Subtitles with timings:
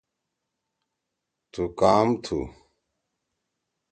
[1.51, 2.37] تُو کام تُھو؟